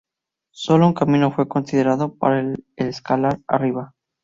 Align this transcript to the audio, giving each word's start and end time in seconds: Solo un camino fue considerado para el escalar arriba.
Solo 0.55 0.87
un 0.87 0.95
camino 0.95 1.29
fue 1.29 1.47
considerado 1.47 2.15
para 2.17 2.39
el 2.39 2.65
escalar 2.75 3.37
arriba. 3.47 3.93